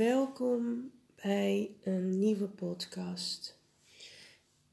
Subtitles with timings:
[0.00, 0.92] welkom
[1.22, 3.58] bij een nieuwe podcast.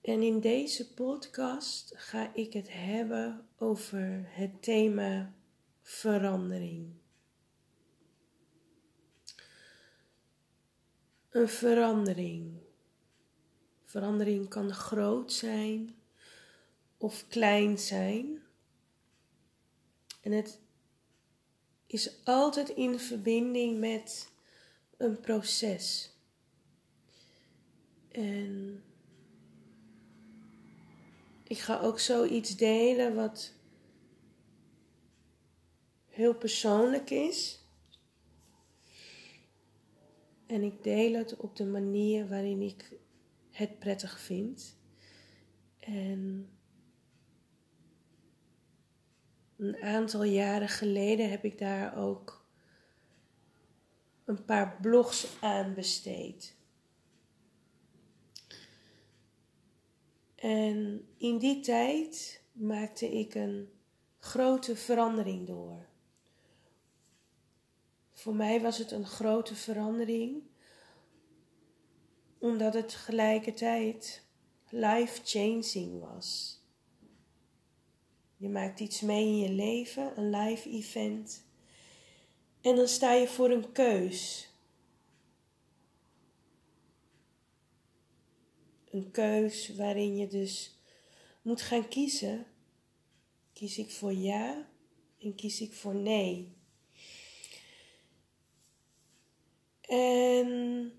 [0.01, 5.33] En in deze podcast ga ik het hebben over het thema
[5.81, 6.93] verandering.
[11.29, 12.57] Een verandering.
[13.85, 15.95] Verandering kan groot zijn
[16.97, 18.41] of klein zijn.
[20.21, 20.59] En het
[21.87, 24.35] is altijd in verbinding met
[24.97, 26.15] een proces.
[28.11, 28.83] En
[31.43, 33.53] ik ga ook zoiets delen wat
[36.05, 37.65] heel persoonlijk is.
[40.45, 42.97] En ik deel het op de manier waarin ik
[43.51, 44.77] het prettig vind.
[45.79, 46.49] En
[49.57, 52.36] een aantal jaren geleden heb ik daar ook
[54.27, 56.55] een paar blogs aan besteed.
[60.35, 63.69] En in die tijd maakte ik een
[64.19, 65.87] grote verandering door.
[68.11, 70.43] Voor mij was het een grote verandering,
[72.37, 74.23] omdat het tegelijkertijd
[74.69, 76.59] life-changing was.
[78.37, 81.46] Je maakt iets mee in je leven, een live event.
[82.67, 84.49] En dan sta je voor een keus.
[88.89, 90.79] Een keus waarin je dus
[91.41, 92.45] moet gaan kiezen.
[93.53, 94.67] Kies ik voor ja
[95.19, 96.55] en kies ik voor nee.
[99.81, 100.91] En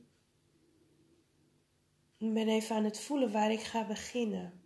[2.19, 4.58] ik ben even aan het voelen waar ik ga beginnen.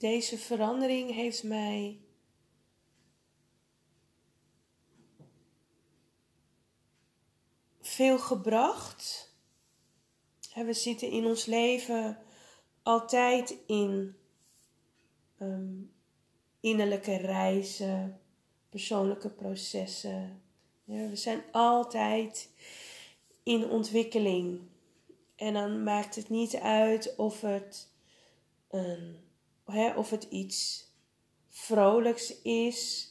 [0.00, 2.00] Deze verandering heeft mij
[7.80, 9.34] veel gebracht.
[10.54, 12.18] We zitten in ons leven
[12.82, 14.16] altijd in
[15.38, 15.92] um,
[16.60, 18.20] innerlijke reizen,
[18.68, 20.42] persoonlijke processen.
[20.84, 22.50] We zijn altijd
[23.42, 24.60] in ontwikkeling.
[25.36, 27.88] En dan maakt het niet uit of het
[28.68, 29.28] een
[29.96, 30.88] of het iets
[31.48, 33.10] vrolijks is,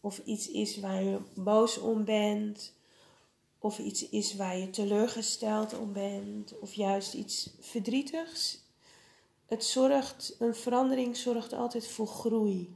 [0.00, 2.74] of iets is waar je boos om bent,
[3.58, 8.60] of iets is waar je teleurgesteld om bent, of juist iets verdrietigs.
[9.46, 12.74] Het zorgt, een verandering zorgt altijd voor groei.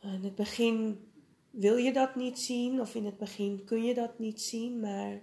[0.00, 1.04] In het begin
[1.50, 5.22] wil je dat niet zien, of in het begin kun je dat niet zien, maar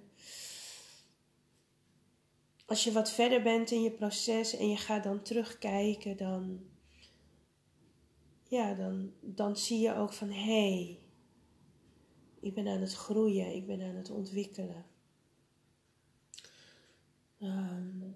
[2.71, 6.59] als je wat verder bent in je proces en je gaat dan terugkijken, dan,
[8.43, 10.99] ja, dan, dan zie je ook van hé, hey,
[12.39, 14.85] ik ben aan het groeien, ik ben aan het ontwikkelen.
[17.41, 18.15] Um,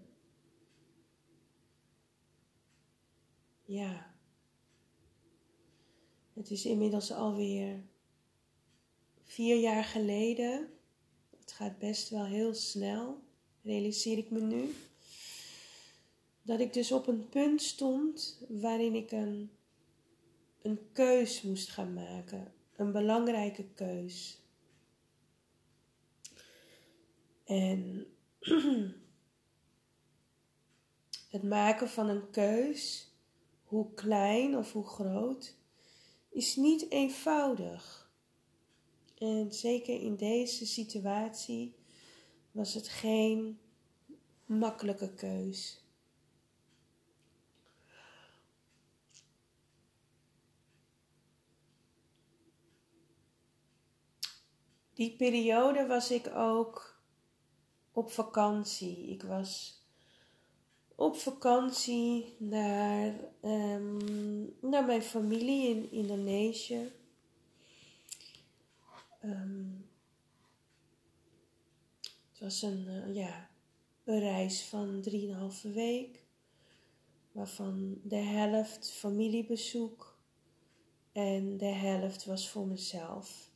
[3.63, 4.15] ja,
[6.33, 7.83] het is inmiddels alweer
[9.23, 10.69] vier jaar geleden.
[11.39, 13.24] Het gaat best wel heel snel
[13.65, 14.75] realiseer ik me nu.
[16.41, 19.51] Dat ik dus op een punt stond waarin ik een,
[20.61, 22.53] een keus moest gaan maken.
[22.75, 24.39] Een belangrijke keus.
[27.43, 28.05] En
[31.29, 33.11] het maken van een keus,
[33.63, 35.55] hoe klein of hoe groot,
[36.29, 38.09] is niet eenvoudig.
[39.17, 41.73] En zeker in deze situatie
[42.55, 43.59] was het geen
[44.45, 45.83] makkelijke keus.
[54.93, 56.99] Die periode was ik ook
[57.91, 59.07] op vakantie.
[59.07, 59.81] Ik was
[60.95, 66.91] op vakantie naar, um, naar mijn familie in Indonesië.
[69.19, 69.94] Het
[72.45, 73.49] was een, uh, ja,
[74.03, 76.23] een reis van 3,5 week,
[77.31, 80.19] waarvan de helft familiebezoek
[81.11, 83.51] en de helft was voor mezelf.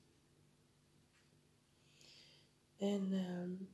[2.78, 3.70] En um,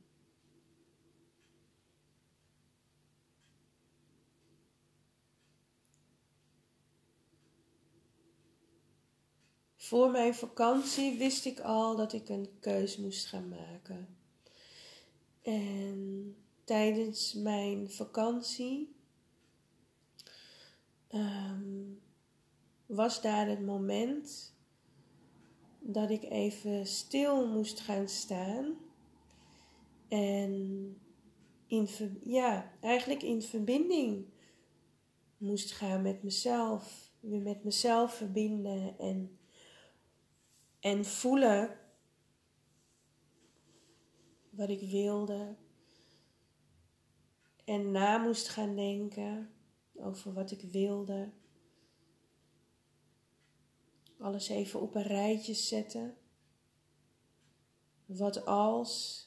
[9.76, 14.15] voor mijn vakantie wist ik al dat ik een keus moest gaan maken.
[15.46, 18.96] En tijdens mijn vakantie
[21.14, 22.00] um,
[22.86, 24.54] was daar het moment
[25.78, 28.74] dat ik even stil moest gaan staan.
[30.08, 30.96] En
[31.66, 31.88] in,
[32.22, 34.24] ja, eigenlijk in verbinding
[35.36, 37.10] moest gaan met mezelf.
[37.20, 39.38] Weer met mezelf verbinden en,
[40.80, 41.85] en voelen
[44.56, 45.56] wat ik wilde.
[47.64, 49.50] En na moest gaan denken
[49.94, 51.30] over wat ik wilde.
[54.18, 56.16] Alles even op een rijtje zetten.
[58.06, 59.24] Wat als.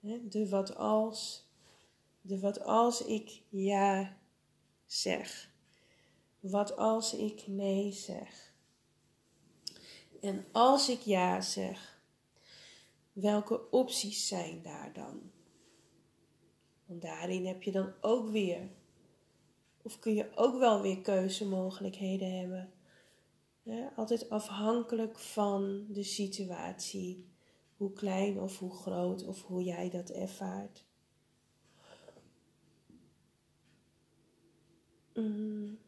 [0.00, 1.48] De wat als.
[2.20, 4.16] De wat als ik ja
[4.86, 5.50] zeg.
[6.40, 8.50] Wat als ik nee zeg.
[10.20, 11.99] En als ik ja zeg,
[13.12, 15.30] welke opties zijn daar dan?
[16.86, 18.70] Want daarin heb je dan ook weer,
[19.82, 22.72] of kun je ook wel weer keuzemogelijkheden hebben.
[23.96, 27.28] altijd afhankelijk van de situatie,
[27.76, 30.84] hoe klein of hoe groot of hoe jij dat ervaart.
[35.14, 35.78] Mm.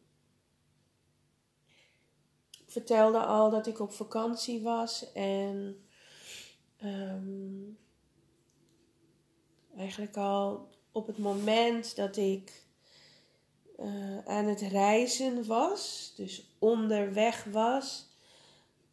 [2.51, 5.83] Ik vertelde al dat ik op vakantie was en
[6.83, 7.73] ehm,
[9.77, 12.65] eigenlijk al op het moment dat ik
[13.79, 18.09] uh, aan het reizen was, dus onderweg was,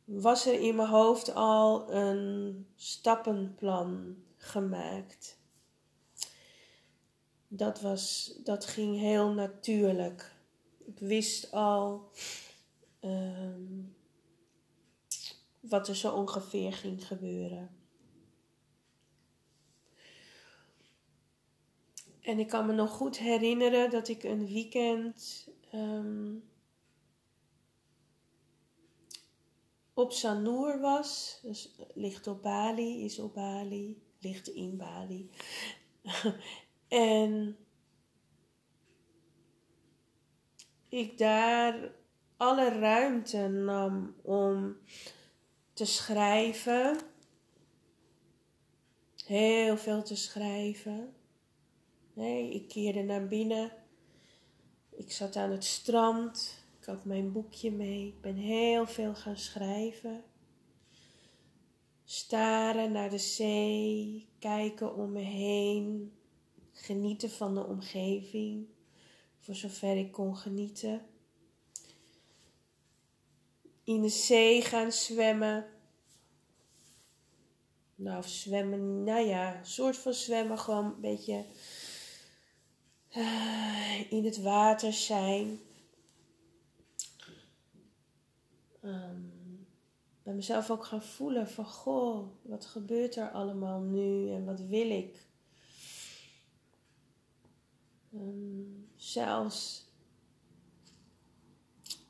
[0.05, 5.39] was er in mijn hoofd al een stappenplan gemaakt.
[7.49, 10.33] Dat, was, dat ging heel natuurlijk.
[10.85, 12.11] Ik wist al
[13.01, 13.95] um,
[15.61, 17.80] wat er zo ongeveer ging gebeuren.
[22.23, 26.51] En ik kan me nog goed herinneren dat ik een weekend um,
[29.95, 31.41] op Sanur was.
[31.43, 35.31] Dus ligt op Bali, is op Bali, ligt in Bali.
[36.89, 37.57] en
[40.89, 41.93] ik daar
[42.37, 44.77] alle ruimte nam om
[45.73, 46.99] te schrijven.
[49.25, 51.15] Heel veel te schrijven.
[52.21, 53.73] Nee, ik keerde naar binnen.
[54.91, 56.65] Ik zat aan het strand.
[56.81, 58.07] Ik had mijn boekje mee.
[58.07, 60.25] Ik ben heel veel gaan schrijven.
[62.05, 66.13] Staren naar de zee, kijken om me heen,
[66.73, 68.67] genieten van de omgeving,
[69.39, 71.07] voor zover ik kon genieten.
[73.85, 75.67] In de zee gaan zwemmen.
[77.95, 81.45] Nou, zwemmen, nou ja, soort van zwemmen, gewoon een beetje
[84.11, 85.61] in het water zijn.
[88.83, 89.67] Um,
[90.23, 94.91] bij mezelf ook gaan voelen van goh, wat gebeurt er allemaal nu en wat wil
[94.91, 95.27] ik?
[98.15, 99.89] Um, zelfs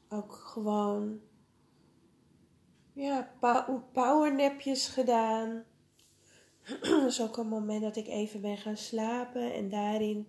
[0.09, 1.21] ook gewoon
[2.93, 3.33] ja,
[3.93, 5.65] powernapjes gedaan.
[6.81, 10.27] Dat is ook een moment dat ik even ben gaan slapen en daarin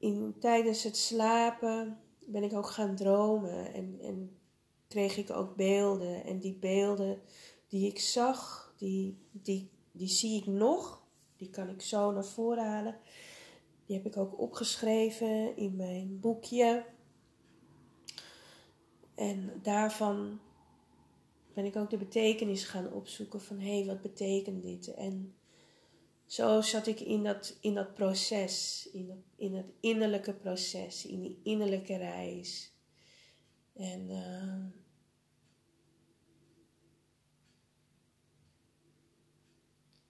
[0.00, 4.38] in, tijdens het slapen ben ik ook gaan dromen en, en
[4.88, 6.24] kreeg ik ook beelden.
[6.24, 7.20] En die beelden
[7.68, 11.02] die ik zag, die, die, die zie ik nog.
[11.36, 12.96] Die kan ik zo naar voren halen.
[13.86, 16.84] Die heb ik ook opgeschreven in mijn boekje.
[19.14, 20.40] En daarvan
[21.54, 24.94] ben ik ook de betekenis gaan opzoeken van hé, hey, wat betekent dit?
[24.94, 25.34] En
[26.30, 31.20] zo zat ik in dat, in dat proces, in, dat, in het innerlijke proces, in
[31.20, 32.72] die innerlijke reis.
[33.72, 34.64] En uh,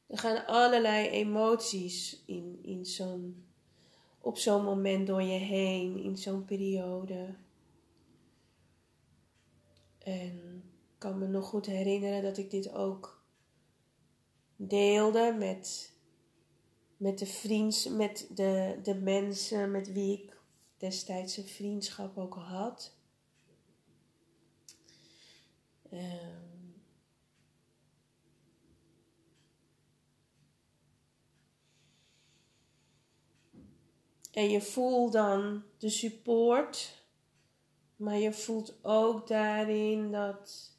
[0.07, 3.47] er gaan allerlei emoties in, in zo'n,
[4.21, 7.35] op zo'n moment door je heen, in zo'n periode.
[9.99, 13.25] En ik kan me nog goed herinneren dat ik dit ook
[14.57, 15.90] deelde met
[17.01, 20.37] met de vriends, met de, de mensen met wie ik
[20.77, 22.93] destijds een vriendschap ook had.
[25.93, 26.83] Um,
[34.33, 37.05] en je voelt dan de support,
[37.97, 40.77] maar je voelt ook daarin dat,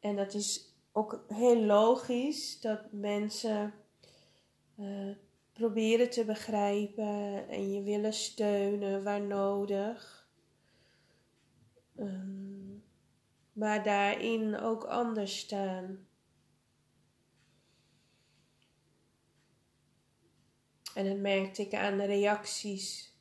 [0.00, 3.81] en dat is ook heel logisch, dat mensen
[4.82, 5.16] uh,
[5.52, 10.28] proberen te begrijpen en je willen steunen waar nodig.
[11.96, 12.76] Ehm,
[13.52, 16.06] maar daarin ook anders staan.
[20.94, 23.12] En dat merkte ik aan de reacties.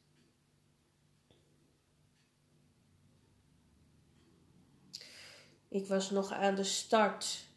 [5.67, 7.49] Ik was nog aan de start.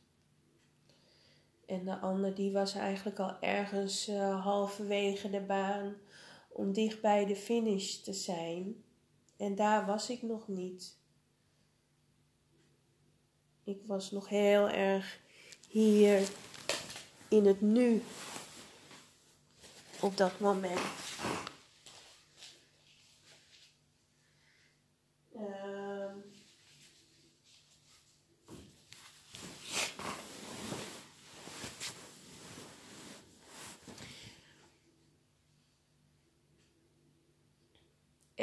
[1.66, 5.97] En de ander die was eigenlijk al ergens uh, halverwege de baan
[6.49, 8.85] om dicht bij de finish te zijn.
[9.37, 10.97] En daar was ik nog niet.
[13.64, 15.21] Ik was nog heel erg
[15.68, 16.28] hier
[17.28, 18.02] in het nu
[20.00, 20.80] op dat moment.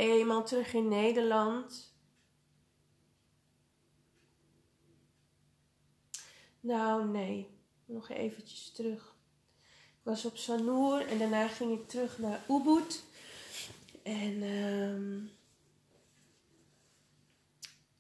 [0.10, 1.94] Eenmaal terug in Nederland.
[6.60, 7.50] Nou, nee,
[7.86, 9.16] nog eventjes terug.
[10.02, 13.04] Ik was op Sanur en daarna ging ik terug naar Ubud.
[14.04, 15.32] En um,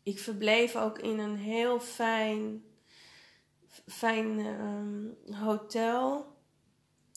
[0.03, 2.63] ik verbleef ook in een heel fijn,
[3.87, 6.35] fijn um, hotel.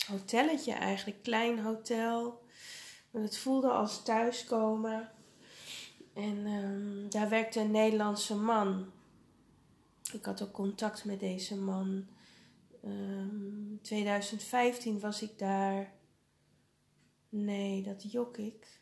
[0.06, 2.42] Hotelletje eigenlijk, klein hotel.
[3.22, 5.10] Het voelde als thuiskomen.
[6.12, 8.92] En um, daar werkte een Nederlandse man.
[10.12, 12.06] Ik had ook contact met deze man.
[12.84, 15.92] Um, 2015 was ik daar.
[17.28, 18.80] Nee, dat jok ik.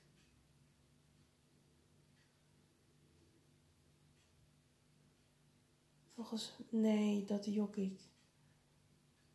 [6.15, 6.53] Volgens.
[6.69, 8.01] Nee, dat jok ik.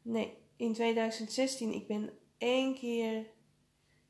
[0.01, 1.73] Nee, in 2016.
[1.73, 3.25] Ik ben één keer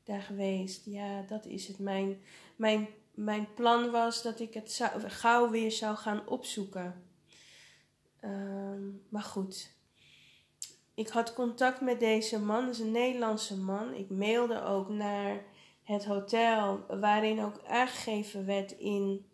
[0.08, 0.84] daar geweest.
[0.84, 1.78] Ja, dat is het.
[1.78, 2.20] Mijn,
[2.56, 7.02] mijn, mijn plan was dat ik het zou, gauw weer zou gaan opzoeken.
[8.24, 9.76] Um, maar goed,
[10.94, 13.94] ik had contact met deze man, dat is een Nederlandse man.
[13.94, 15.44] Ik mailde ook naar
[15.82, 19.26] het hotel waarin ook aangegeven werd in,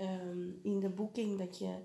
[0.00, 1.78] um, in de boeking dat je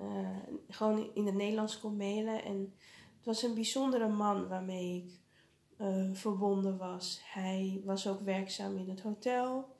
[0.00, 0.36] uh,
[0.68, 2.44] gewoon in het Nederlands kon mailen.
[2.44, 2.74] En
[3.16, 5.20] het was een bijzondere man waarmee ik
[5.78, 7.20] uh, verbonden was.
[7.24, 9.76] Hij was ook werkzaam in het hotel,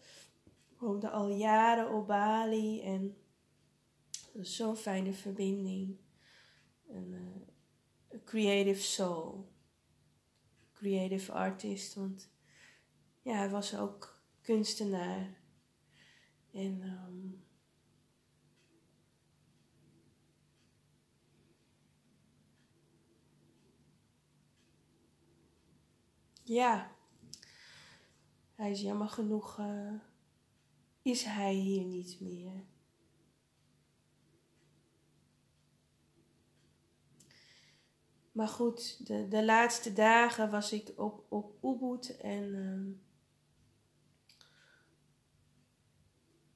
[0.78, 3.16] woonde al jaren op Bali en
[4.40, 5.96] zo'n fijne verbinding.
[6.88, 9.50] En, uh, creative soul.
[10.72, 12.30] Creative artist, want
[13.22, 15.40] ja, hij was ook kunstenaar.
[16.52, 17.41] En um,
[26.42, 26.90] ja,
[28.54, 29.92] hij is jammer genoeg, uh,
[31.02, 32.64] is hij hier niet meer.
[38.32, 42.94] Maar goed, de, de laatste dagen was ik op, op Ubud en uh,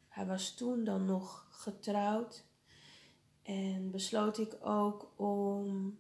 [0.09, 2.45] hij was toen dan nog getrouwd.
[3.43, 5.99] En besloot ik ook om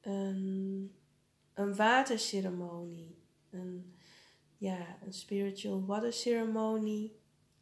[0.00, 0.92] een,
[1.58, 3.18] een waterceremonie,
[3.50, 3.94] een,
[4.56, 7.12] ja, een spiritual water ceremony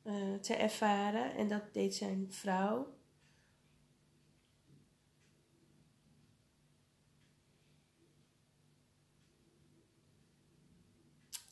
[0.04, 1.34] uh, te ervaren.
[1.34, 2.94] En dat deed zijn vrouw.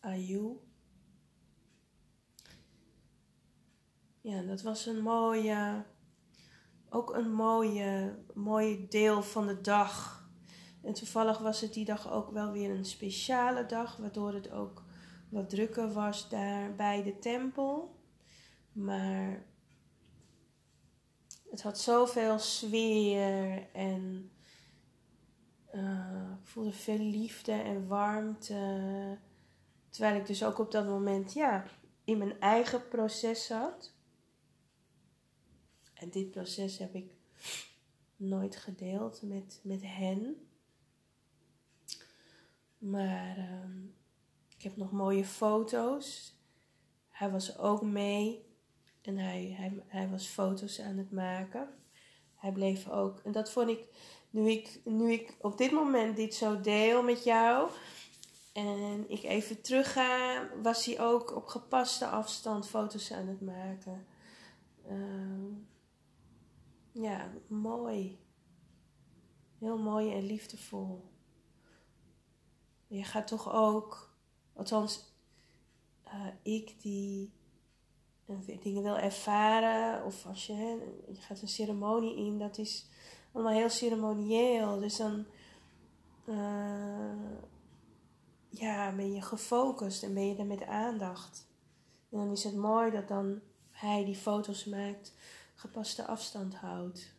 [0.00, 0.56] Ayu.
[4.20, 5.84] Ja, dat was een mooie,
[6.88, 10.23] ook een mooie, mooie deel van de dag.
[10.84, 14.82] En toevallig was het die dag ook wel weer een speciale dag, waardoor het ook
[15.28, 17.96] wat drukker was daar bij de tempel.
[18.72, 19.44] Maar
[21.50, 24.30] het had zoveel sfeer en
[25.74, 29.18] uh, ik voelde veel liefde en warmte.
[29.88, 31.64] Terwijl ik dus ook op dat moment, ja,
[32.04, 33.92] in mijn eigen proces zat.
[35.94, 37.12] En dit proces heb ik
[38.16, 40.48] nooit gedeeld met, met hen.
[42.84, 43.84] Maar uh,
[44.56, 46.36] ik heb nog mooie foto's.
[47.08, 48.46] Hij was ook mee.
[49.02, 51.68] En hij, hij, hij was foto's aan het maken.
[52.34, 53.18] Hij bleef ook.
[53.18, 53.84] En dat vond ik,
[54.30, 57.70] nu ik, nu ik op dit moment dit zo deel met jou,
[58.52, 64.06] en ik even terug ga, was hij ook op gepaste afstand foto's aan het maken.
[64.90, 65.56] Uh,
[66.92, 68.18] ja, mooi.
[69.58, 71.13] Heel mooi en liefdevol.
[72.86, 74.14] Je gaat toch ook,
[74.52, 75.12] althans,
[76.06, 77.32] uh, ik die
[78.60, 80.54] dingen wil ervaren, of als je,
[81.08, 82.86] je gaat een ceremonie in, dat is
[83.32, 84.78] allemaal heel ceremonieel.
[84.78, 85.24] Dus dan
[86.24, 87.38] uh,
[88.48, 91.46] ja, ben je gefocust en ben je er met aandacht.
[92.10, 95.12] En dan is het mooi dat dan hij die foto's maakt,
[95.54, 97.12] gepaste afstand houdt.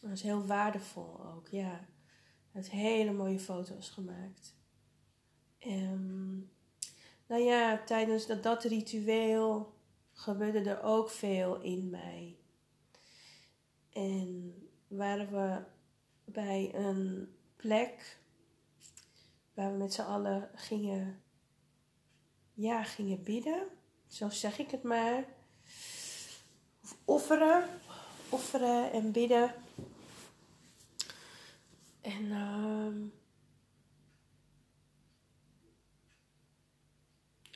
[0.00, 1.84] Dat is heel waardevol ook, ja.
[2.54, 4.54] Heeft hele mooie foto's gemaakt.
[5.58, 6.50] En,
[7.26, 9.74] nou ja, tijdens dat, dat ritueel
[10.12, 12.36] gebeurde er ook veel in mij.
[13.92, 14.54] En
[14.88, 15.62] waren we
[16.24, 18.18] bij een plek
[19.54, 21.22] waar we met z'n allen gingen,
[22.52, 23.66] ja, gingen bidden.
[24.06, 25.24] Zo zeg ik het maar.
[26.82, 27.68] Of offeren,
[28.28, 29.54] offeren en bidden.
[32.04, 32.94] En uh,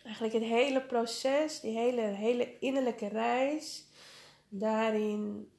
[0.02, 3.86] eigenlijk het hele proces, die hele, hele innerlijke reis,
[4.48, 5.50] daarin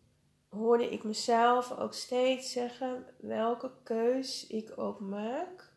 [0.50, 5.74] hoorde ik mezelf ook steeds zeggen welke keus ik ook maak.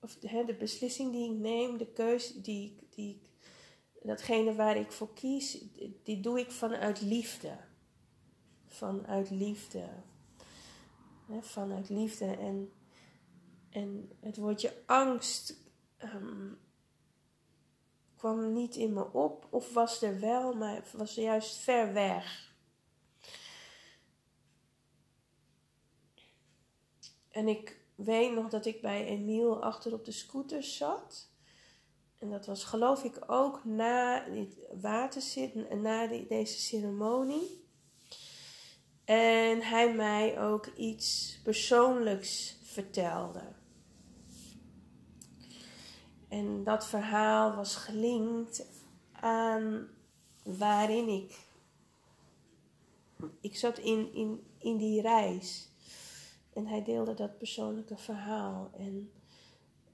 [0.00, 3.28] Of de, beslissing die ik neem, de keus die, die ik,
[4.02, 5.64] datgene waar ik voor kies,
[6.02, 7.56] die doe ik vanuit liefde.
[8.66, 9.88] Vanuit liefde.
[11.40, 12.36] Vanuit liefde.
[12.36, 12.72] En,
[13.70, 15.54] en het woordje angst
[16.04, 16.58] um,
[18.16, 22.54] kwam niet in me op of was er wel, maar was er juist ver weg.
[27.30, 31.30] En ik weet nog dat ik bij Emiel achter op de scooter zat.
[32.18, 37.61] En dat was geloof ik ook na dit waterzit, na deze ceremonie.
[39.04, 43.42] En hij mij ook iets persoonlijks vertelde.
[46.28, 48.66] En dat verhaal was gelinkt
[49.12, 49.88] aan
[50.42, 51.38] waarin ik.
[53.40, 55.70] Ik zat in, in, in die reis.
[56.52, 58.70] En hij deelde dat persoonlijke verhaal.
[58.78, 59.10] En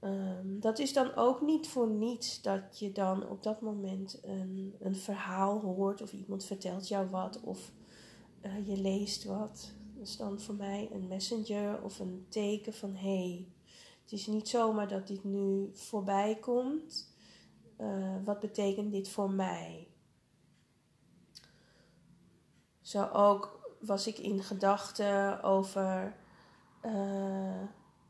[0.01, 4.75] um, dat is dan ook niet voor niets dat je dan op dat moment een,
[4.79, 6.01] een verhaal hoort.
[6.01, 7.41] Of iemand vertelt jou wat.
[7.41, 7.71] Of
[8.41, 9.73] uh, je leest wat.
[9.93, 12.99] Dat is dan voor mij een messenger of een teken van hé.
[12.99, 13.47] Hey,
[14.01, 17.17] het is niet zomaar dat dit nu voorbij komt.
[17.77, 19.87] Uh, wat betekent dit voor mij?
[22.81, 26.15] Zo ook was ik in gedachten over,
[26.85, 27.61] uh,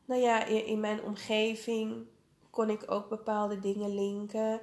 [0.05, 2.07] nou ja, in, mijn omgeving
[2.49, 4.61] kon ik ook bepaalde dingen linken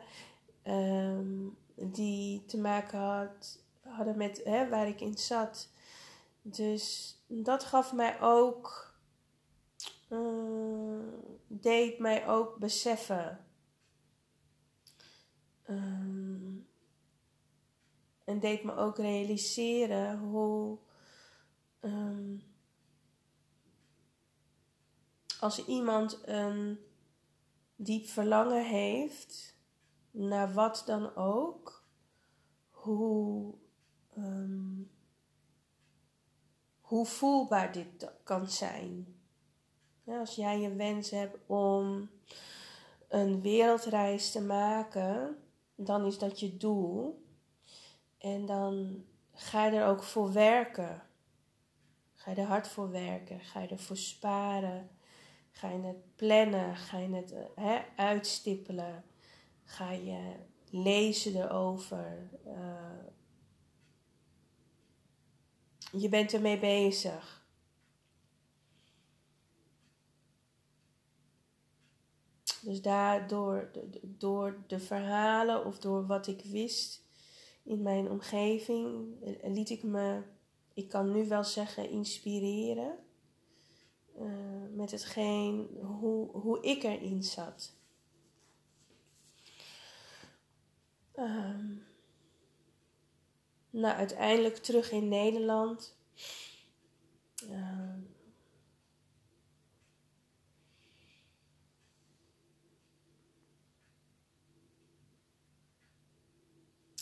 [0.64, 3.62] um, die te maken had,
[3.96, 5.70] hadden met hè, waar ik in zat.
[6.42, 8.94] Dus dat gaf mij ook
[10.08, 10.98] uh,
[11.46, 13.44] deed mij ook beseffen.
[15.68, 16.68] Um,
[18.24, 20.78] en deed me ook realiseren hoe.
[21.80, 22.42] Um,
[25.40, 26.78] als iemand een
[27.76, 29.56] diep verlangen heeft,
[30.10, 31.84] naar wat dan ook,
[32.70, 33.54] hoe,
[34.16, 34.90] um,
[36.80, 39.14] hoe voelbaar dit kan zijn.
[40.04, 42.10] Als jij je wens hebt om
[43.08, 45.36] een wereldreis te maken,
[45.74, 47.24] dan is dat je doel.
[48.18, 51.02] En dan ga je er ook voor werken.
[52.14, 53.40] Ga je er hard voor werken.
[53.40, 54.90] Ga je ervoor sparen.
[55.50, 56.76] Ga je het plannen.
[56.76, 59.04] Ga je het hè, uitstippelen.
[59.64, 60.34] Ga je
[60.70, 62.30] lezen erover.
[62.46, 62.52] Uh,
[66.00, 67.44] je bent ermee bezig.
[72.62, 73.70] Dus daardoor,
[74.02, 77.04] door de verhalen of door wat ik wist
[77.62, 80.22] in mijn omgeving, eh, liet ik me,
[80.74, 82.98] ik kan nu wel zeggen, inspireren.
[84.20, 87.74] Uh, met hetgeen, hoe, hoe ik erin zat.
[91.16, 91.85] Um,
[93.76, 95.96] nou, uiteindelijk terug in Nederland.
[97.50, 97.94] Uh,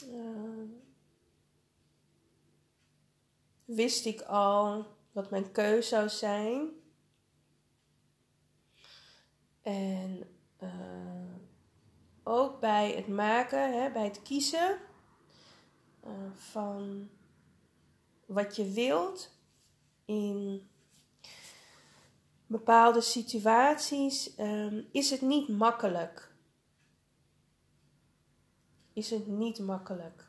[0.05, 0.69] uh,
[3.65, 6.69] wist ik al wat mijn keuze zou zijn.
[9.63, 11.35] En uh,
[12.23, 14.79] ook bij het maken, hè, bij het kiezen
[16.07, 17.09] uh, van
[18.27, 19.31] wat je wilt
[20.05, 20.69] in
[22.47, 26.35] bepaalde situaties, um, is het niet makkelijk.
[28.95, 30.27] is het niet makkelijk.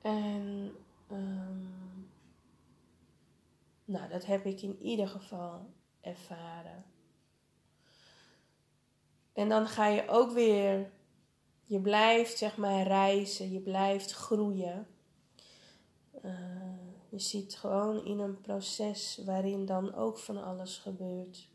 [0.00, 0.76] En
[1.08, 1.62] ehm,
[3.84, 6.84] nou, dat heb ik in ieder geval ervaren.
[9.32, 10.90] En dan ga je ook weer,
[11.64, 14.86] je blijft zeg maar reizen, je blijft groeien.
[16.24, 16.64] Uh,
[17.08, 21.48] je ziet gewoon in een proces waarin dan ook van alles gebeurt.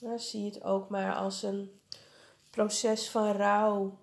[0.00, 1.80] Dan zie je het ook maar als een
[2.50, 3.98] proces van rouw,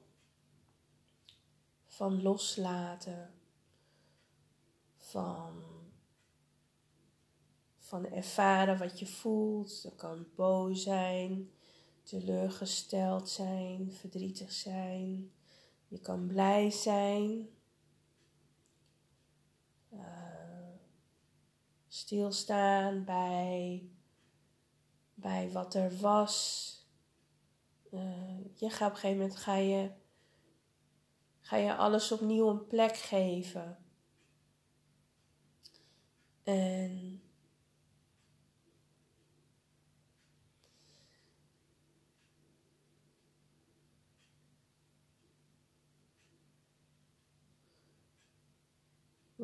[1.85, 3.33] van loslaten,
[4.97, 5.72] van,
[7.93, 9.83] van ervaren wat je voelt.
[9.83, 11.51] Dat kan boos zijn,
[12.03, 15.31] teleurgesteld zijn, verdrietig zijn.
[15.87, 17.49] Je kan blij zijn.
[19.93, 19.99] Uh,
[21.87, 23.89] stilstaan bij,
[25.13, 26.69] bij wat er was.
[27.91, 29.91] Uh, je gaat op een gegeven moment ga je,
[31.41, 33.77] ga je alles opnieuw een plek geven.
[36.43, 37.22] En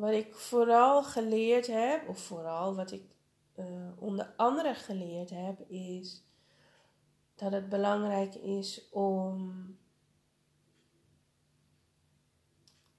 [0.00, 3.02] Wat ik vooral geleerd heb, of vooral wat ik
[3.56, 3.66] uh,
[3.98, 6.22] onder andere geleerd heb, is
[7.34, 9.66] dat het belangrijk is om,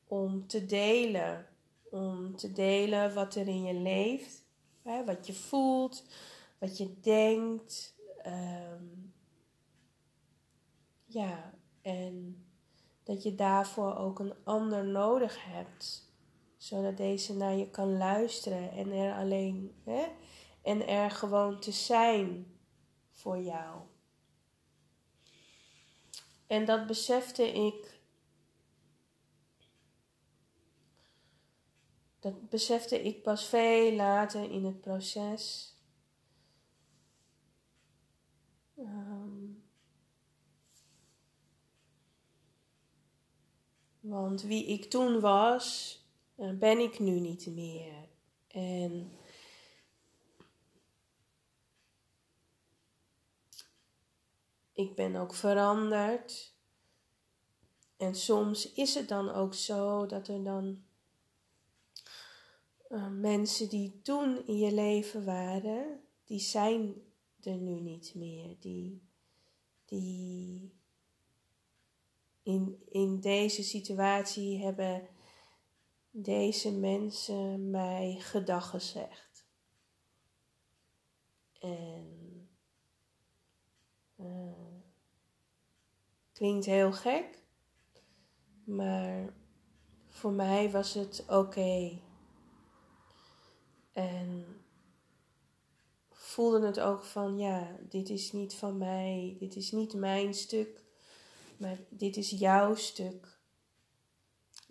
[0.07, 1.47] om te delen.
[1.89, 4.43] Om te delen wat er in je leeft,
[4.81, 6.03] hè, wat je voelt,
[6.57, 7.95] wat je denkt.
[8.25, 9.13] Um,
[11.05, 12.45] ja, en
[13.03, 16.10] dat je daarvoor ook een ander nodig hebt
[16.61, 20.07] zodat deze naar je kan luisteren en er alleen hè,
[20.61, 22.57] en er gewoon te zijn
[23.11, 23.81] voor jou.
[26.47, 27.99] En dat besefte ik.
[32.19, 35.75] Dat besefte ik pas veel later in het proces.
[38.77, 39.63] Um,
[43.99, 45.99] want wie ik toen was,
[46.41, 48.09] uh, ben ik nu niet meer.
[48.47, 49.11] En
[54.73, 56.53] ik ben ook veranderd.
[57.97, 60.83] En soms is het dan ook zo dat er dan
[62.89, 66.93] uh, mensen die toen in je leven waren, die zijn
[67.41, 68.55] er nu niet meer.
[68.59, 69.01] Die,
[69.85, 70.73] die
[72.43, 75.07] in, in deze situatie hebben
[76.11, 79.45] deze mensen mij gedag gezegd.
[81.59, 82.49] En
[84.15, 84.81] uh,
[86.33, 87.43] klinkt heel gek,
[88.63, 89.33] maar
[90.07, 91.99] voor mij was het oké.
[93.91, 94.45] En
[96.09, 100.83] voelde het ook van ja, dit is niet van mij, dit is niet mijn stuk,
[101.57, 103.40] maar dit is jouw stuk.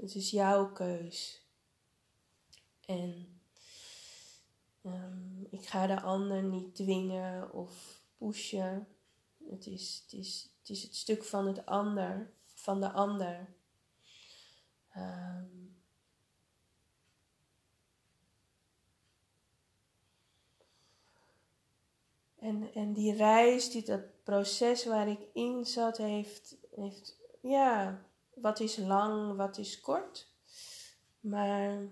[0.01, 1.43] Het is jouw keus.
[2.87, 3.41] En
[4.83, 8.89] um, ik ga de ander niet dwingen of pushen.
[9.49, 13.55] Het is het, is, het, is het stuk van het ander, van de ander.
[14.97, 15.77] Um,
[22.39, 28.05] en, en die reis, die, dat proces waar ik in zat, heeft, heeft ja,
[28.41, 30.33] wat is lang, wat is kort.
[31.21, 31.89] Maar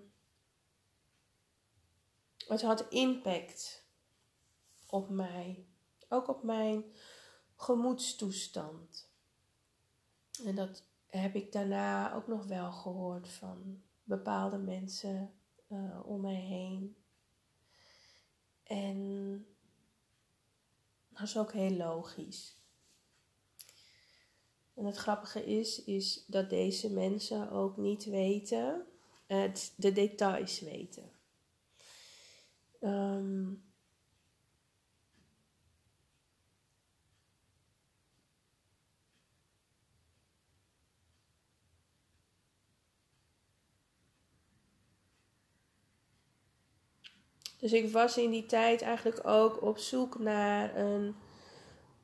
[2.47, 3.87] het had impact
[4.87, 5.67] op mij.
[6.09, 6.85] Ook op mijn
[7.57, 9.11] gemoedstoestand.
[10.45, 15.33] En dat heb ik daarna ook nog wel gehoord van bepaalde mensen
[15.69, 16.97] uh, om mij heen.
[18.63, 19.47] En
[21.09, 22.58] dat is ook heel logisch.
[24.79, 28.87] En het grappige is, is dat deze mensen ook niet weten,
[29.29, 29.43] uh,
[29.77, 31.11] de details weten.
[32.81, 33.63] Um,
[47.59, 51.15] dus ik was in die tijd eigenlijk ook op zoek naar een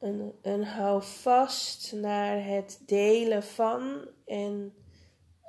[0.04, 4.08] een, een houvast naar het delen van.
[4.26, 4.74] En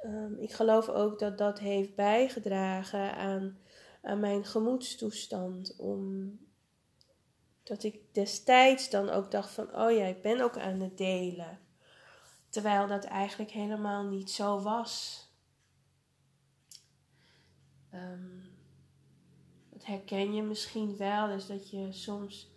[0.05, 3.59] um, ik geloof ook dat dat heeft bijgedragen aan,
[4.01, 5.75] aan mijn gemoedstoestand.
[5.77, 6.37] Om
[7.63, 11.59] dat ik destijds dan ook dacht van, oh ja, ik ben ook aan het delen.
[12.49, 15.23] Terwijl dat eigenlijk helemaal niet zo was.
[17.93, 18.43] Um,
[19.69, 22.54] dat herken je misschien wel, is dat je soms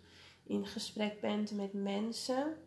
[0.49, 2.57] in gesprek bent met mensen.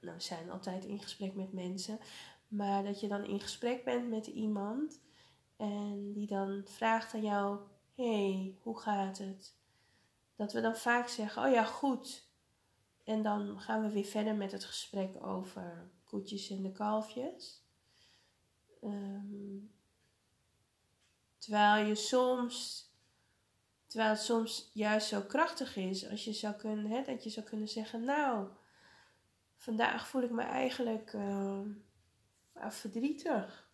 [0.00, 1.98] Nou, we zijn altijd in gesprek met mensen.
[2.48, 5.00] Maar dat je dan in gesprek bent met iemand
[5.56, 7.58] en die dan vraagt aan jou:
[7.94, 9.54] hey, hoe gaat het?
[10.36, 12.28] Dat we dan vaak zeggen: Oh ja, goed.
[13.04, 17.64] En dan gaan we weer verder met het gesprek over koetjes en de kalfjes.
[18.82, 19.70] Um,
[21.38, 22.85] terwijl je soms,
[23.96, 27.46] terwijl het soms juist zo krachtig is, als je zou kunnen, hè, dat je zou
[27.46, 28.48] kunnen zeggen: Nou,
[29.56, 31.60] vandaag voel ik me eigenlijk uh,
[32.54, 33.70] verdrietig.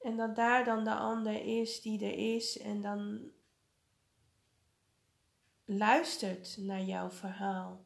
[0.00, 3.30] En dat daar dan de ander is die er is en dan
[5.64, 7.84] luistert naar jouw verhaal.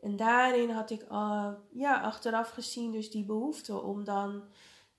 [0.00, 4.44] En daarin had ik uh, ja, achteraf gezien dus die behoefte om dan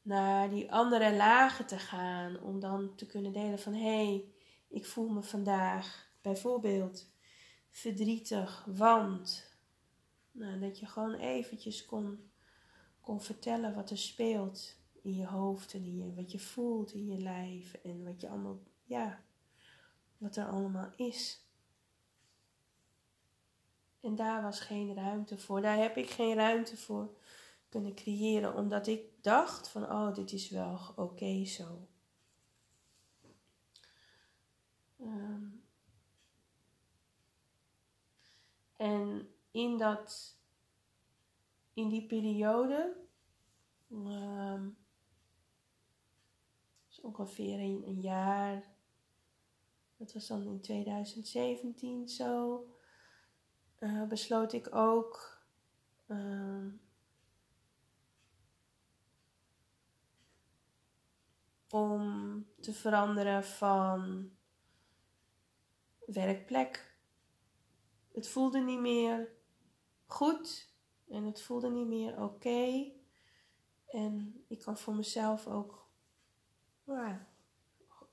[0.04, 2.42] naar die andere lagen te gaan.
[2.42, 4.26] Om dan te kunnen delen van hé, hey,
[4.68, 7.12] ik voel me vandaag bijvoorbeeld
[7.70, 9.52] verdrietig, want.
[10.32, 12.32] Nou, dat je gewoon eventjes kon
[13.04, 17.08] kon vertellen wat er speelt in je hoofd en in je, wat je voelt in
[17.08, 19.24] je lijf en wat je allemaal, ja,
[20.18, 21.48] wat er allemaal is.
[24.02, 25.62] En daar was geen ruimte voor.
[25.62, 27.18] Daar heb ik geen ruimte voor
[27.74, 31.88] kunnen creëren, omdat ik dacht van, oh, dit is wel oké zo.
[35.00, 35.46] Ehm,
[38.76, 40.38] en in dat
[41.74, 42.96] in die periode,
[43.92, 44.78] um,
[47.02, 48.64] ongeveer een, jaar,
[49.98, 52.66] dat was dan in 2017 zo,
[53.80, 55.42] uh, besloot ik ook
[56.08, 56.66] uh,
[61.74, 64.32] om te veranderen van
[66.06, 66.98] werkplek.
[68.12, 69.32] Het voelde niet meer
[70.06, 70.72] goed.
[71.10, 72.92] En het voelde niet meer oké.
[73.86, 75.90] En ik kan voor mezelf ook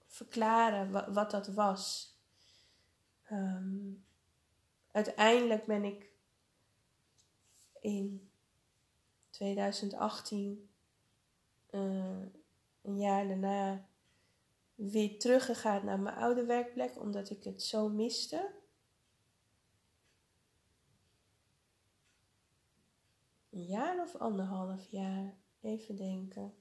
[0.06, 2.14] verklaren wat, dat was.
[3.22, 3.92] Ehm,
[4.90, 6.10] uiteindelijk ben ik
[7.80, 8.30] in
[9.30, 10.70] 2018,
[11.70, 12.39] uh,
[12.82, 13.88] een jaar daarna,
[14.74, 18.58] weer teruggegaan naar mijn oude werkplek, omdat ik het zo miste.
[23.50, 25.38] een jaar of anderhalf jaar.
[25.60, 26.54] Even denken.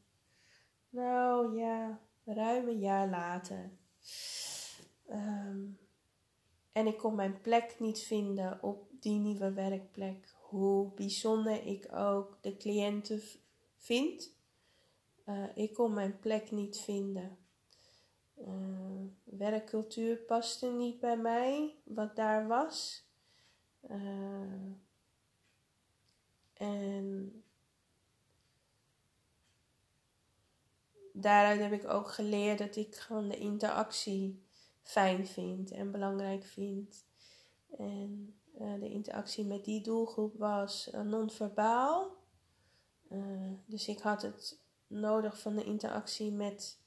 [0.89, 3.71] Nou ja, ruim een jaar later.
[5.05, 5.65] Ehm,
[6.71, 10.35] en ik kon mijn plek niet vinden op die nieuwe werkplek.
[10.39, 13.21] Hoe bijzonder ik ook de cliënten
[13.75, 14.37] vind.
[15.29, 17.37] Uh, ik kon mijn plek niet vinden.
[18.37, 23.07] Uh, werkcultuur paste niet bij mij, wat daar was.
[23.89, 24.71] Uh,
[26.53, 27.43] en
[31.13, 34.43] daaruit heb ik ook geleerd dat ik gewoon de interactie
[34.81, 37.05] fijn vind en belangrijk vind.
[37.77, 38.33] En
[38.79, 42.17] de interactie met die doelgroep was uh, non-verbaal.
[43.65, 44.59] Dus ik had het
[44.89, 46.79] nodig van de interactie met,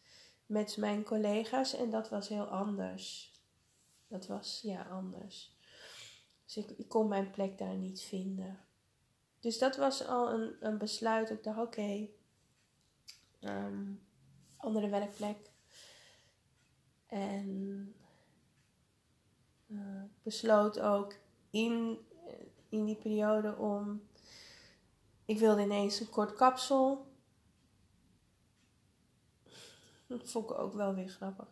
[0.46, 3.32] met mijn collega's en dat was heel anders.
[4.08, 5.56] Dat was ja anders.
[6.44, 8.60] Dus ik, kon mijn plek daar niet vinden.
[9.40, 11.30] Dus dat was al een, een besluit.
[11.30, 12.08] Ik dacht, oké,
[13.40, 13.92] ehm,
[14.56, 15.50] andere werkplek.
[17.06, 17.94] En
[19.66, 21.14] uh, besloot ook
[21.50, 21.98] in,
[22.68, 24.02] in die periode om.
[25.24, 27.11] Ik wilde ineens een kort kapsel.
[30.18, 31.46] Dat vond ik ook wel weer grappig.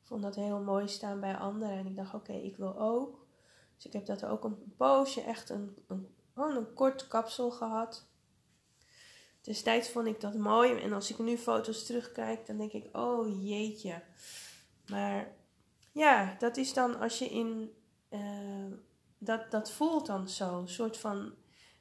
[0.00, 1.78] Ik vond dat heel mooi staan bij anderen.
[1.78, 3.26] En ik dacht, oké, ik wil ook.
[3.76, 8.06] Dus ik heb dat ook een poosje echt een, een gewoon een kort kapsel gehad.
[9.40, 10.80] Destijds vond ik dat mooi.
[10.80, 14.02] En als ik nu foto's terugkijk, dan denk ik, oh jeetje.
[14.86, 15.36] Maar
[15.92, 17.74] ja, dat is dan als je in.
[18.10, 18.72] Uh,
[19.18, 20.58] dat, dat voelt dan zo.
[20.58, 21.18] Een soort van.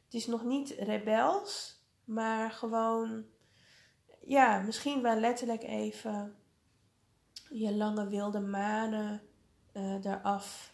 [0.04, 3.26] Het is nog niet rebels, maar gewoon.
[4.26, 6.36] Ja, misschien wel letterlijk even
[7.50, 9.22] je lange wilde manen
[9.74, 10.74] uh, eraf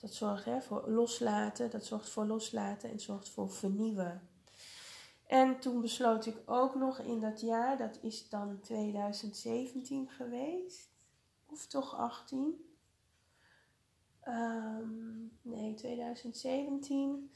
[0.00, 4.28] dat zorgt hè, voor loslaten, dat zorgt voor loslaten en zorgt voor vernieuwen.
[5.26, 10.88] En toen besloot ik ook nog in dat jaar, dat is dan 2017 geweest,
[11.46, 12.66] of toch 18?
[14.20, 17.32] Ehm, nee, 2017.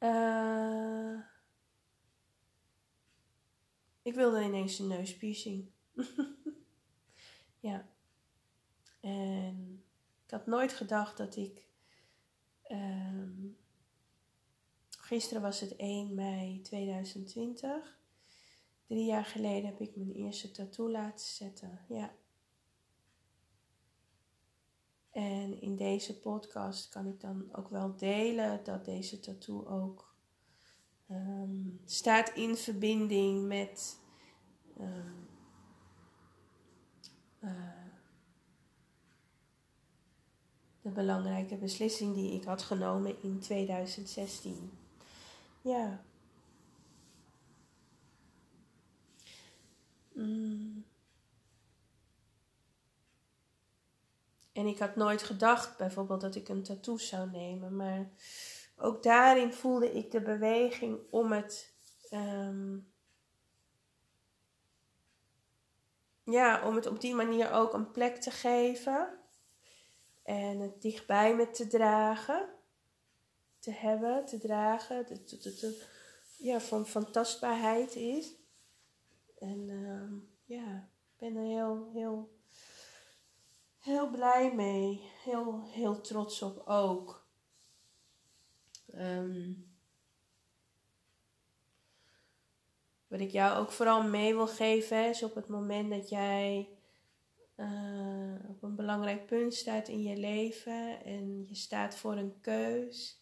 [0.00, 1.20] Uh,
[4.02, 5.70] ik wilde ineens een neuspiercing.
[7.60, 7.88] ja.
[9.00, 9.84] En
[10.24, 11.70] ik had nooit gedacht dat ik.
[12.68, 13.28] Uh,
[14.88, 18.00] gisteren was het 1 mei 2020.
[18.86, 21.84] Drie jaar geleden heb ik mijn eerste tattoo laten zetten.
[21.88, 22.14] Ja.
[25.10, 30.11] En in deze podcast kan ik dan ook wel delen dat deze tattoo ook
[31.12, 33.98] um, staat in verbinding met
[34.80, 35.28] um,
[37.40, 37.50] uh,
[40.80, 44.70] de belangrijke beslissing die ik had genomen in 2016.
[45.60, 46.04] Ja.
[50.12, 50.84] Mm.
[54.52, 57.76] En ik had nooit gedacht bijvoorbeeld dat ik een tattoo zou nemen.
[57.76, 58.10] Maar
[58.82, 61.74] ook daarin voelde ik de beweging om het.
[62.10, 62.78] Ehm,
[66.24, 69.18] ja, om het op die manier ook een plek te geven.
[70.22, 72.48] En het dichtbij me te dragen.
[73.58, 75.06] Te hebben, te dragen.
[75.06, 75.86] De,
[76.36, 77.12] ja, van, van
[77.94, 78.34] is.
[79.38, 80.12] En uh,
[80.44, 82.30] ja, ik ben er heel, heel
[83.82, 85.10] heel blij mee.
[85.24, 87.21] Heel, heel trots op ook.
[88.92, 89.52] Ehm,
[93.06, 96.68] wat ik jou ook vooral mee wil geven is op het moment dat jij
[97.56, 103.20] uh, op een belangrijk punt staat in je leven en je staat voor een keus.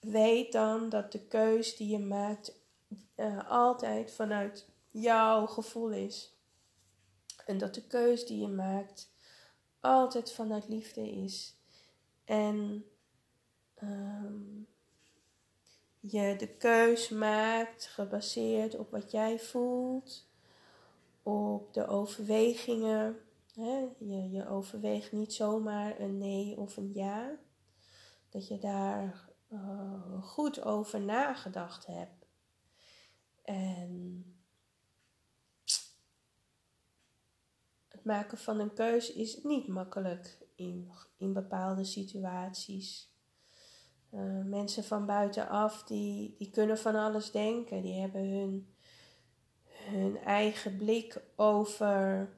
[0.00, 2.60] Weet dan dat de keus die je maakt
[3.16, 6.34] uh, altijd vanuit jouw gevoel is.
[7.46, 9.12] En dat de keus die je maakt
[9.80, 11.56] altijd vanuit liefde is.
[12.24, 12.84] En
[13.82, 14.66] um,
[16.06, 20.28] je de keus maakt gebaseerd op wat jij voelt,
[21.22, 23.20] op de overwegingen.
[23.54, 23.86] Hè?
[23.98, 27.36] Je, je overweegt niet zomaar een nee of een ja.
[28.28, 32.26] Dat je daar uh, goed over nagedacht hebt.
[33.42, 34.24] En
[38.04, 43.13] maken van een keus is niet makkelijk in, in bepaalde situaties.
[44.14, 47.82] Uh, mensen van buitenaf die, die kunnen van alles denken.
[47.82, 48.74] Die hebben hun,
[49.64, 52.28] hun eigen blik over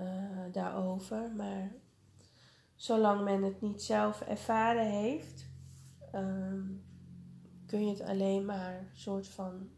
[0.00, 1.30] uh, daarover.
[1.36, 1.72] Maar
[2.74, 5.46] zolang men het niet zelf ervaren heeft,
[6.14, 6.84] um,
[7.66, 9.70] kun je het alleen maar soort van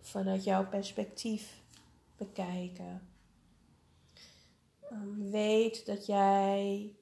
[0.00, 1.62] vanuit jouw perspectief
[2.16, 3.08] bekijken.
[4.92, 6.94] Um, weet dat jij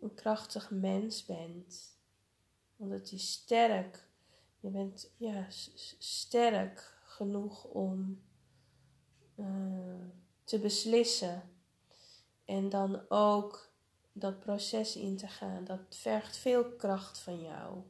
[0.00, 1.96] een krachtig mens bent.
[2.76, 4.08] Het is sterk.
[4.60, 5.46] Je bent ja,
[5.98, 8.22] sterk genoeg om
[9.36, 10.04] uh,
[10.44, 11.50] te beslissen.
[12.44, 13.70] En dan ook
[14.12, 15.64] dat proces in te gaan.
[15.64, 17.82] Dat vergt veel kracht van jou.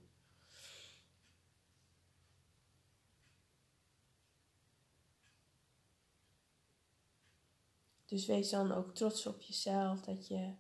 [8.09, 10.53] Dus wees dan ook trots op jezelf dat je,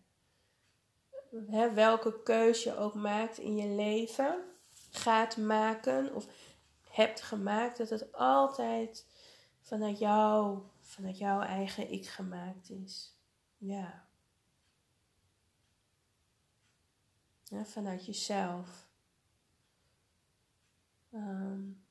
[1.50, 4.44] hè, welke keuze je ook maakt in je leven,
[4.90, 6.26] gaat maken of
[6.90, 9.06] hebt gemaakt, dat het altijd
[9.60, 13.16] vanuit jou, vanuit jouw eigen ik gemaakt is.
[13.56, 14.06] Ja.
[17.44, 18.86] ja vanuit jezelf.
[21.12, 21.86] Um,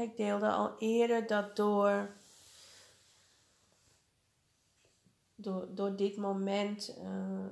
[0.00, 2.16] Ik deelde al eerder dat door,
[5.34, 7.46] door, door dit moment, uh,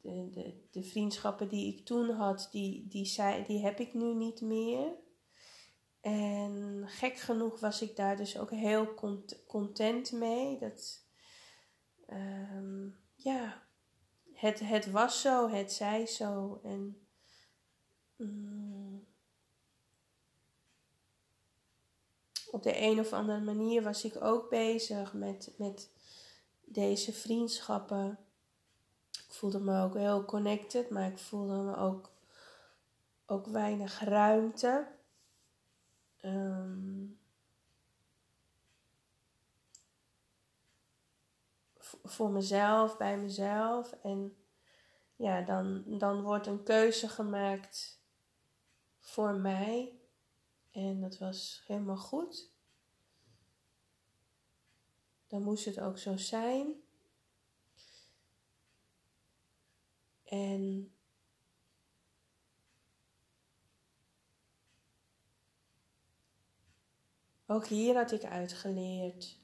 [0.00, 4.14] de, de, de, vriendschappen die ik toen had, die, die, zei, die heb ik nu
[4.14, 5.00] niet meer.
[6.00, 8.94] En gek genoeg was ik daar dus ook heel
[9.46, 10.58] content mee.
[10.58, 11.06] Dat,
[12.08, 13.62] um, ja,
[14.34, 16.60] het, het was zo, het zij zo.
[16.62, 17.06] En
[18.16, 18.91] um,
[22.52, 25.90] op de een of andere manier was ik ook bezig met, met
[26.64, 28.18] deze vriendschappen.
[29.10, 32.10] Ik voelde me ook heel connected, maar ik voelde me ook,
[33.26, 34.86] ook weinig ruimte.
[36.16, 37.04] Ehm,
[42.04, 43.92] voor mezelf, bij mezelf.
[44.02, 44.36] En
[45.16, 48.00] ja, dan, dan wordt een keuze gemaakt
[48.98, 50.01] voor mij.
[50.72, 52.50] En dat was helemaal goed.
[55.26, 56.74] Dan moest het ook zo zijn.
[60.24, 60.92] En
[67.46, 69.40] ook hier had ik uitgeleerd.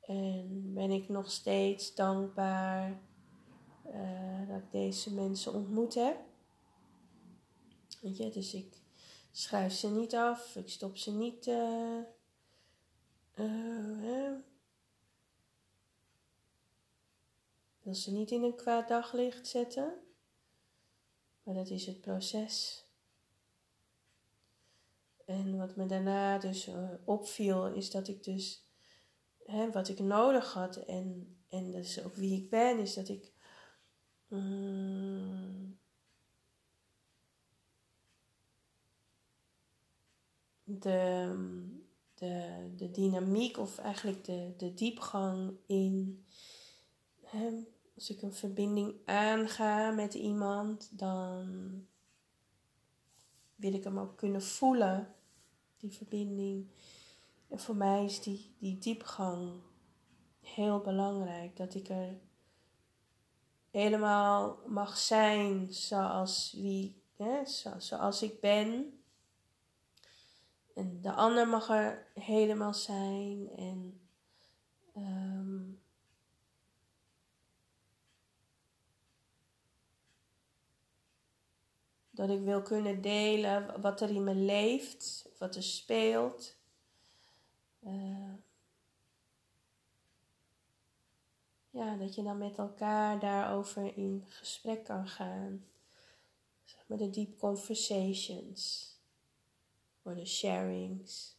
[0.00, 3.00] En ben ik nog steeds dankbaar
[3.86, 6.20] uh, dat ik deze mensen ontmoet heb.
[8.00, 8.81] Weet je, dus ik
[9.32, 11.46] schuif ze niet af, ik stop ze niet.
[11.46, 12.00] Uh,
[17.82, 19.94] wil ze niet in een kwaad daglicht zetten,
[21.42, 22.86] maar dat is het proces.
[25.24, 26.70] En wat me daarna dus
[27.04, 28.66] opviel, is dat ik dus
[29.44, 33.32] hè, wat ik nodig had en, en dus ook wie ik ben, is dat ik
[34.28, 35.80] mm,
[40.80, 41.32] de,
[42.14, 46.24] de, de dynamiek of eigenlijk de, de diepgang in.
[47.94, 51.46] Als ik een verbinding aanga met iemand, dan
[53.56, 55.14] wil ik hem ook kunnen voelen,
[55.76, 56.66] die verbinding.
[57.48, 59.52] En voor mij is die, die diepgang
[60.40, 61.56] heel belangrijk.
[61.56, 62.18] Dat ik er
[63.70, 67.40] helemaal mag zijn zoals, wie, hè,
[67.78, 69.01] zoals ik ben.
[70.74, 73.50] En de ander mag er helemaal zijn.
[73.56, 74.00] En
[74.96, 75.80] um,
[82.10, 86.56] dat ik wil kunnen delen wat er in me leeft, wat er speelt.
[87.84, 88.34] Uh,
[91.70, 95.66] ja, dat je dan met elkaar daarover in gesprek kan gaan.
[96.64, 98.91] Zeg maar de deep conversations.
[100.02, 101.36] Of de sharings.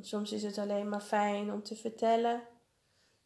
[0.00, 2.42] soms is het alleen maar fijn om te vertellen.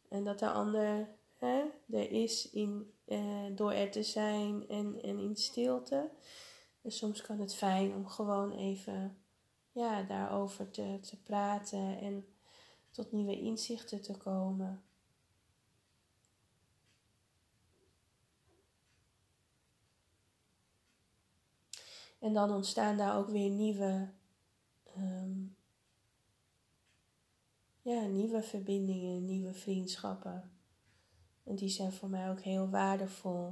[0.09, 5.19] En dat de ander hè, er is in, uh, door er te zijn en, en
[5.19, 6.09] in stilte.
[6.81, 9.17] En soms kan het fijn om gewoon even
[9.71, 12.25] ja, daarover te, te praten en
[12.91, 14.83] tot nieuwe inzichten te komen.
[22.21, 24.09] En dan ontstaan daar ook weer nieuwe,
[24.97, 25.55] um,
[27.81, 30.51] ja, nieuwe verbindingen, nieuwe vriendschappen.
[31.43, 33.49] En die zijn voor mij ook heel waardevol.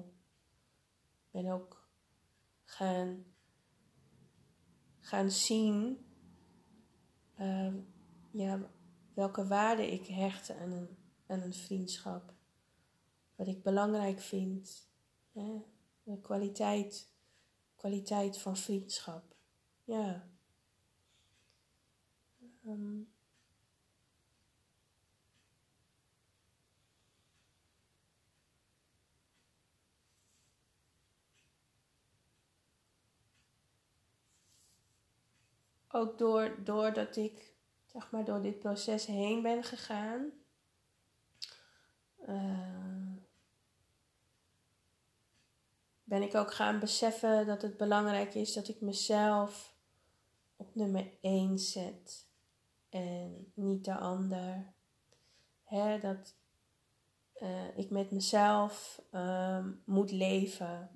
[1.26, 1.90] Ik ben ook
[2.64, 3.26] gaan,
[5.00, 6.06] gaan zien
[7.40, 7.74] uh,
[8.32, 8.70] ja,
[9.14, 10.98] welke waarde ik hecht aan een,
[11.28, 12.34] aan een vriendschap.
[13.36, 14.90] Wat ik belangrijk vind.
[15.32, 15.62] Hè?
[16.04, 17.10] De kwaliteit,
[17.80, 19.36] kwaliteit van vriendschap.
[19.84, 20.28] Ja.
[22.66, 23.12] Um,
[35.88, 37.54] ook door, doordat ik
[37.86, 40.32] zeg maar, door dit proces heen ben gegaan.
[42.28, 43.09] Uh,
[46.10, 49.76] ben ik ook gaan beseffen dat het belangrijk is dat ik mezelf
[50.56, 52.28] op nummer 1 zet
[52.90, 54.74] en niet de ander.
[56.02, 56.36] Dat
[57.42, 60.90] uh, ik met mezelf um, moet leven.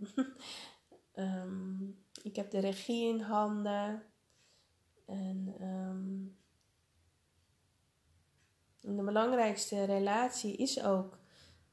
[1.16, 4.04] um, ik heb de regie in handen.
[5.06, 6.38] En, um,
[8.80, 11.20] de belangrijkste relatie is ook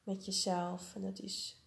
[0.03, 0.95] met jezelf.
[0.95, 1.60] En dat is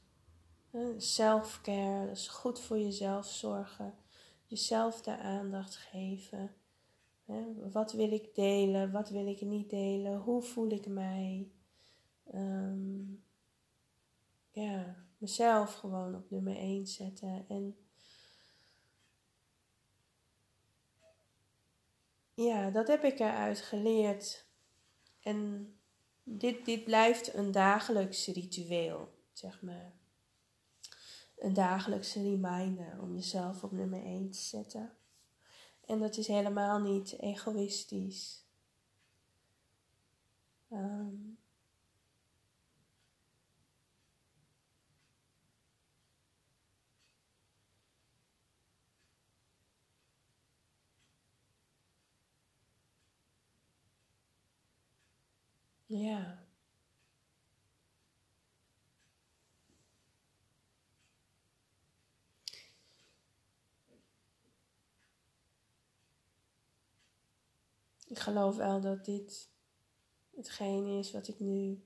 [0.96, 3.94] self-care, is goed voor jezelf zorgen.
[4.46, 6.54] Jezelf de aandacht geven.
[7.72, 8.92] wat wil ik delen?
[8.92, 10.18] Wat wil ik niet delen?
[10.18, 11.50] Hoe voel ik mij?
[12.34, 13.24] Um,
[14.50, 17.44] ja, mezelf gewoon op nummer 1 zetten.
[17.48, 17.76] En
[22.34, 24.46] ja, dat heb ik eruit geleerd.
[25.20, 25.72] En
[26.22, 29.92] dit, dit blijft een dagelijks ritueel, zeg maar.
[31.44, 34.92] Een dagelijkse reminder om jezelf op nummer 1 te zetten.
[35.86, 38.44] En dat is helemaal niet egoïstisch.
[40.70, 41.38] Um,
[55.86, 56.43] Ja.
[68.04, 69.50] Ik geloof wel dat dit
[70.36, 71.84] hetgeen is wat ik nu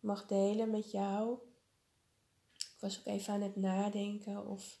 [0.00, 1.38] mag delen met jou.
[2.52, 4.80] Ik was ook even aan het nadenken of,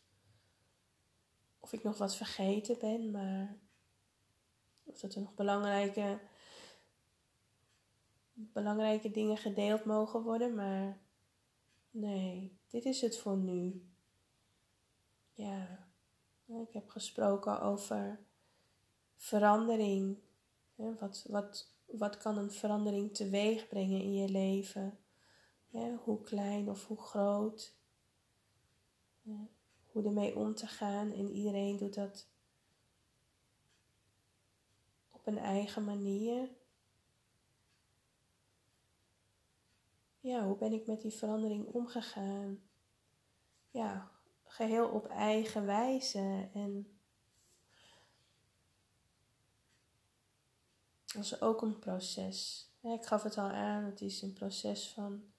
[1.60, 3.58] of ik nog wat vergeten ben, maar
[4.84, 6.20] of dat er nog belangrijke,
[8.32, 11.02] belangrijke dingen gedeeld mogen worden, maar
[11.90, 13.88] nee, dit is het voor nu.
[15.32, 15.88] Ja,
[16.46, 18.24] ik heb gesproken over
[19.16, 20.18] verandering.
[20.74, 24.98] Wat, wat, wat kan een verandering teweeg brengen in je leven?
[26.04, 27.76] hoe klein of hoe groot.
[29.86, 31.12] hoe ermee om te gaan.
[31.12, 32.28] En iedereen doet dat
[35.10, 36.56] op een eigen manier.
[40.20, 42.62] Ja, hoe ben ik met die verandering omgegaan?
[43.70, 44.10] Ja,
[44.44, 46.48] geheel op eigen wijze.
[46.52, 46.93] En
[51.14, 52.68] dat is ook een proces.
[52.82, 55.32] Ik gaf het al aan, het is een proces van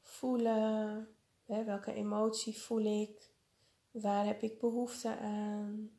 [0.00, 1.08] voelen.
[1.44, 3.32] Welke emotie voel ik?
[3.90, 5.90] Waar heb ik behoefte aan?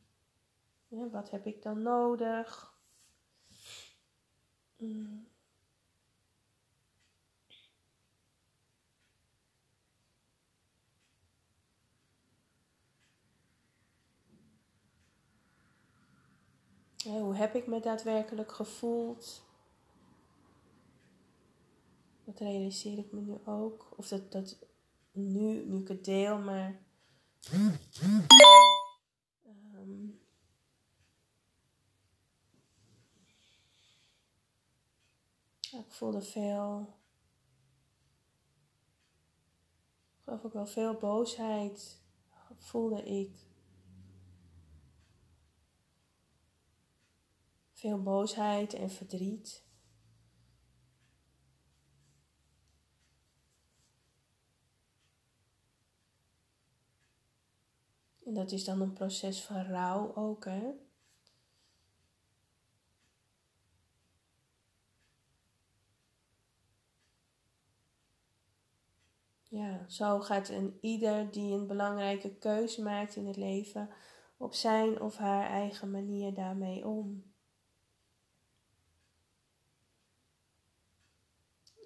[0.87, 2.73] Wat heb ik dan nodig?
[4.77, 5.27] Mm.
[17.11, 19.43] Hoe heb ik me daadwerkelijk gevoeld?
[22.23, 23.87] Dat realiseer ik me nu ook.
[23.95, 24.57] Of dat, dat
[25.11, 26.79] nu, nu ik het deel, maar.
[29.75, 30.19] Um,
[35.71, 36.93] ik voelde veel.
[40.17, 41.99] Ik geloof ook wel veel boosheid.
[42.57, 43.31] Voelde ik.
[47.85, 49.63] Veel boosheid en verdriet.
[58.25, 60.71] En dat is dan een proces van rouw ook, hè?
[69.43, 73.89] Ja, zo gaat een ieder die een belangrijke keuze maakt in het leven
[74.37, 77.34] op zijn of haar eigen manier daarmee om.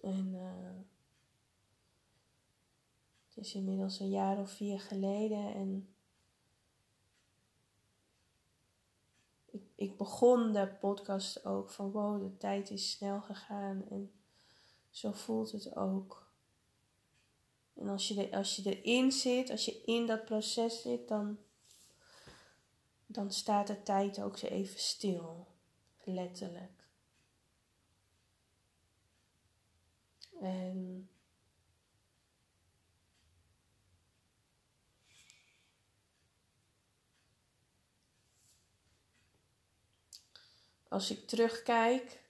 [0.02, 0.82] En uh,
[3.28, 5.94] het is inmiddels een jaar of vier geleden en
[9.80, 14.12] ik begon de podcast ook van wow, de tijd is snel gegaan en
[14.90, 16.28] zo voelt het ook.
[17.74, 21.38] En als je, er, als je erin zit, als je in dat proces zit, dan,
[23.06, 25.48] dan staat de tijd ook zo even stil.
[26.04, 26.79] Letterlijk.
[30.40, 31.10] En
[40.88, 42.24] als ik terugkijk,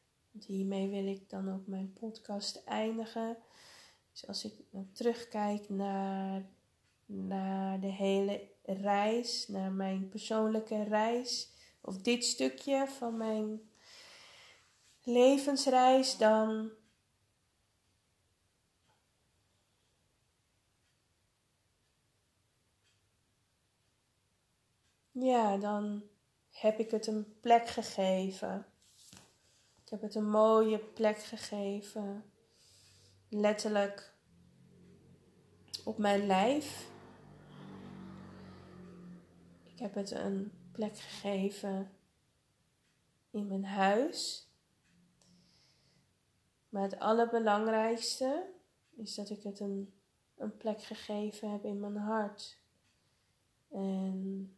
[0.45, 3.37] hiermee wil ik dan ook mijn podcast eindigen.
[4.11, 4.53] Dus als ik
[4.93, 6.49] terugkijk naar,
[7.05, 11.51] naar de hele reis, naar mijn persoonlijke reis,
[11.81, 13.69] of dit stukje van mijn
[15.03, 16.71] levensreis, dan.
[25.21, 26.03] Ja, dan
[26.51, 28.65] heb ik het een plek gegeven.
[29.83, 32.23] Ik heb het een mooie plek gegeven.
[33.29, 34.13] Letterlijk
[35.85, 36.89] op mijn lijf.
[39.63, 41.91] Ik heb het een plek gegeven
[43.31, 44.47] in mijn huis.
[46.69, 48.49] Maar het allerbelangrijkste
[48.95, 49.93] is dat ik het een,
[50.37, 52.57] een plek gegeven heb in mijn hart.
[53.69, 54.53] En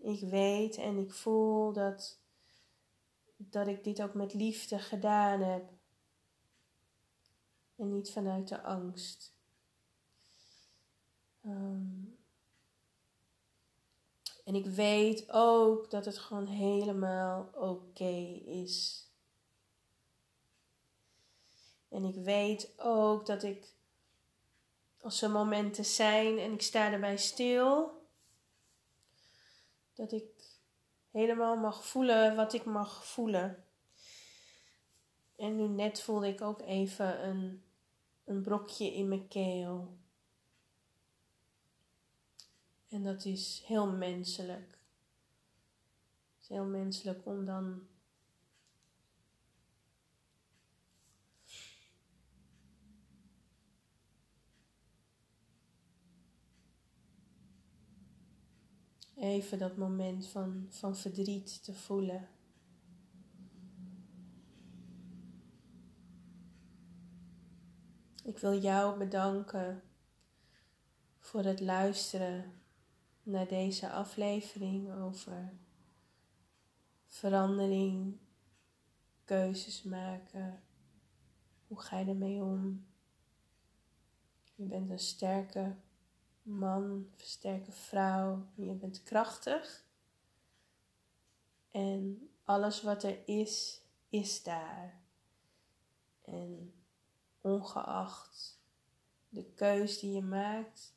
[0.00, 2.18] ik weet en ik voel dat,
[3.36, 5.70] dat ik dit ook met liefde gedaan heb.
[7.76, 9.36] En niet vanuit de angst.
[11.40, 12.04] Ehm,
[14.44, 19.06] en ik weet ook dat het gewoon helemaal oké is.
[21.88, 23.74] En ik weet ook dat ik,
[25.00, 27.97] als er momenten zijn en ik sta erbij stil,
[29.98, 30.60] dat ik
[31.10, 33.64] helemaal mag voelen wat ik mag voelen.
[35.36, 37.62] En nu net voelde ik ook even een,
[38.24, 39.96] een brokje in mijn keel.
[42.88, 44.78] En dat is heel menselijk.
[46.34, 47.86] Het is heel menselijk om dan
[59.20, 62.28] even dat moment van, van verdriet te voelen.
[68.24, 69.82] Ik wil jou bedanken
[71.18, 72.52] voor het luisteren
[73.22, 75.52] naar deze aflevering over
[77.06, 78.16] verandering,
[79.24, 80.62] keuzes maken.
[81.66, 82.86] Hoe ga je ermee om?
[84.54, 85.74] Je bent een sterke
[86.48, 88.46] man, sterke vrouw.
[88.54, 89.84] Je bent krachtig.
[91.70, 95.00] En alles wat er is, is daar.
[96.24, 96.74] En
[97.40, 98.60] ongeacht
[99.28, 100.94] de keus die je maakt,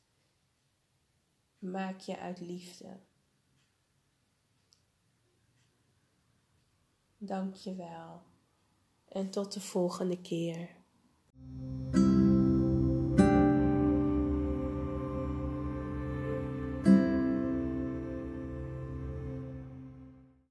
[1.58, 3.00] maak je uit liefde.
[7.18, 8.22] Dank je wel.
[9.08, 10.70] En tot de volgende keer.